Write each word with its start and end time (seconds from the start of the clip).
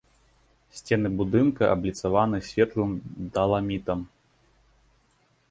Сцены 0.77 1.11
будынка 1.19 1.63
абліцаваны 1.73 2.37
светлым 2.49 2.91
даламітам. 3.37 3.99